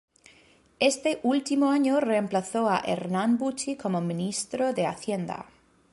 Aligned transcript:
Ese 0.79 1.19
último 1.21 1.69
año 1.69 1.99
reemplazó 1.99 2.67
a 2.71 2.81
Hernán 2.83 3.37
Büchi 3.37 3.75
como 3.75 4.01
ministro 4.01 4.73
de 4.73 4.87
Hacienda. 4.87 5.45